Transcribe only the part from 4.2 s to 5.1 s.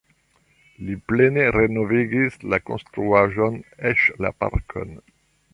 la parkon.